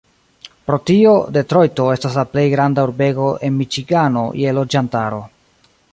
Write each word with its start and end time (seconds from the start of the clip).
Pro 0.69 0.77
tio, 0.89 1.11
Detrojto 1.35 1.85
estas 1.97 2.17
la 2.21 2.25
plej 2.31 2.45
granda 2.55 2.85
urbego 2.89 3.27
en 3.49 3.55
Miĉigano 3.61 4.25
je 4.45 4.57
loĝantaro. 4.61 5.21